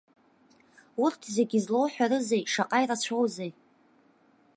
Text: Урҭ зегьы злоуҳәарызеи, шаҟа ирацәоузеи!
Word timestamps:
Урҭ 1.03 1.21
зегьы 1.35 1.59
злоуҳәарызеи, 1.63 2.43
шаҟа 2.51 2.79
ирацәоузеи! 2.83 3.51